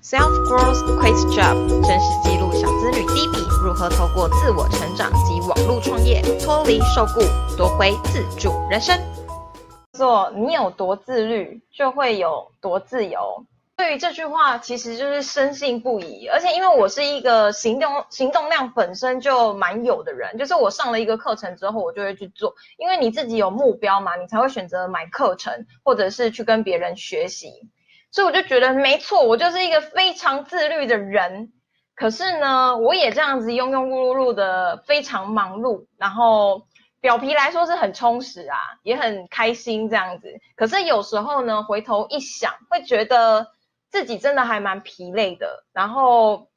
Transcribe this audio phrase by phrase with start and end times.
[0.00, 7.20] Self Growth Quiz Job 真实记录小资女 D B 如何透过自我成长及网络创业脱离受雇，
[7.56, 8.96] 夺回自主人生。
[9.94, 13.44] 做你有多自律，就会有多自由。
[13.76, 16.28] 对于这句话，其实就是深信不疑。
[16.28, 22.54] 而且因为我是一个行动行动量本身就蛮有的人，就是我上了一个课程之后，我就会去做。
[22.76, 27.50] 因为你自己有目标嘛，你才会选择买课程，或者是去跟别人学习。
[28.10, 31.52] 所以我就觉得没错，我就是一个非常自律的人。
[31.94, 36.66] 可是呢，我也这样子庸庸碌碌的非常忙碌，然后
[37.00, 40.32] 表皮来说是很充实啊，也很开心这样子。
[40.56, 43.48] 可是有时候呢，回头一想，会觉得
[43.90, 46.48] 自己真的还蛮疲累的，然后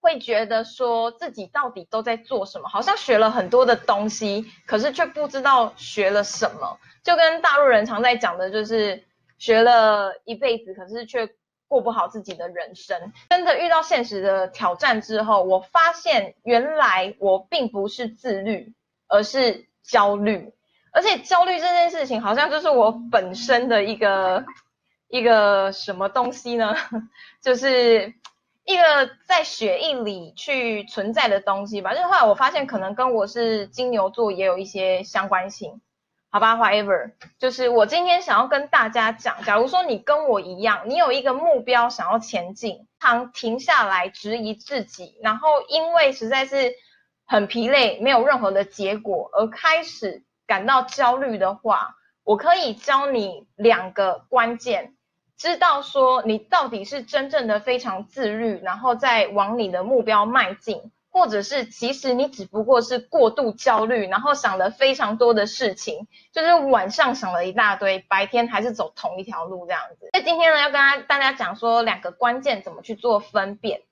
[0.00, 6.78] 会觉得说自己到底都在做什么，好像学了很多的东西，可是却不知道学了什么。
[7.04, 9.04] 就跟大陆人常在讲的就是。
[9.42, 11.28] 学了一辈子，可是却
[11.66, 13.12] 过不好自己的人生。
[13.28, 18.72] 真的遇到现实的挑战之后，我发现原来我并不是自律，
[19.08, 20.54] 而是焦虑。
[20.92, 24.44] 而且焦虑这件事情，好像就是我本身的一个
[25.08, 26.76] 一个什么东西呢？
[27.42, 28.14] 就是
[28.64, 31.94] 一个在血液里去存在的东西吧。
[31.94, 35.80] 就是后来我发现，可能跟我是金牛座也有一些相关性。
[36.34, 46.72] 好吧，whatever，就是我今天想要跟大家讲，假如说你跟我一样，你有一个目标想要前进，常停下来质疑自己，然后因为实在是
[47.26, 54.94] 很疲累，没有任何的结果而开始感到焦虑的话，我可以教你两个关键，
[55.36, 60.92] 知道说你到底是真正的非常自律，然后再往你的目标迈进。
[61.12, 70.08] 或者是其实你只不过是过度焦虑，然后想了非常多的事情，就是晚上想了一大堆，白天还是走同一条路这样子。
[70.14, 73.82] 那今天呢，要跟大家讲说两个关键怎么去做分辨。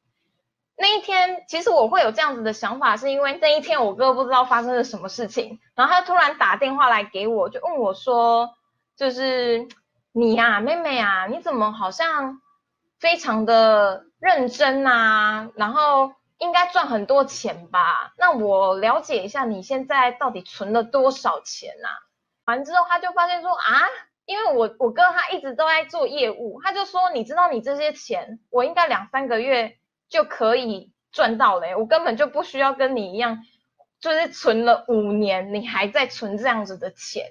[0.78, 8.54] 那一天，其实我会有这样子的想法，是因为那一天我哥不知道发生了什么事情，然后他突然打电话来给我，就问我说，
[8.96, 9.68] 就是
[10.12, 12.40] 你呀，妹妹啊，你怎么好像
[12.98, 16.12] 非常的认真啊，然后。
[16.40, 18.14] 应该赚很多钱吧？
[18.16, 21.88] 那我了解一下，你现在到底存了多少钱啊？
[22.46, 23.86] 完之后他就发现说啊，
[24.24, 29.76] 因为我我哥他一直都在做业务，他就说你知道你这些钱，我应该两三个月
[30.08, 33.44] 就可以赚到嘞，我根本就不需要跟你一样，
[34.00, 37.30] 就是存了五年，你还在存这样子的钱，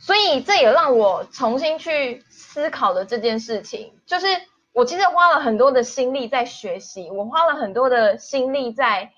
[0.00, 4.26] 所以这也让我重新去思考了这件事情，就是。
[4.72, 9.12] 我其实花了很多的心力在学习，我花了很多的心力在，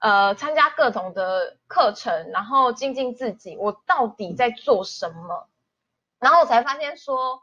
[0.00, 3.56] 呃，参加各种的课程，然后精进自己。
[3.56, 5.46] 我到底在做什么？
[6.18, 7.40] 然后我才发现说，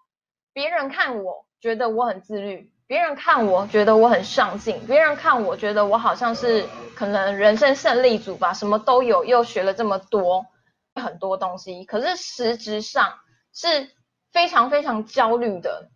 [0.51, 10.45] 别人看我觉得我很自律，别人看我觉得我很上进，别人看我觉得我好像是可能人生胜利组吧，什么都有，又学了这么多
[10.95, 13.19] 很多东西，可是实质上
[13.53, 13.89] 是
[14.33, 15.89] 非常非常焦虑的。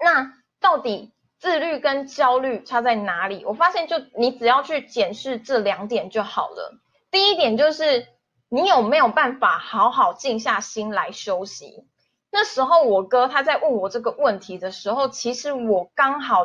[0.00, 0.32] 那。
[0.60, 3.44] 到底自律跟焦虑差在哪里？
[3.44, 6.78] 我发现，就你只要去检视这两点就好了。
[7.10, 8.06] 第一点就是
[8.48, 11.84] 你有没有办法好好静下心来休息。
[12.30, 16.44] 那时候我哥他在问我这个问题的时候，其实我刚好